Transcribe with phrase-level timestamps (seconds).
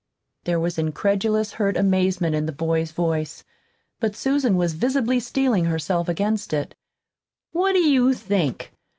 [0.45, 3.43] There was incredulous, hurt amazement in the boy's voice;
[3.99, 6.73] but Susan was visibly steeling herself against it.
[7.51, 8.71] "What do you think?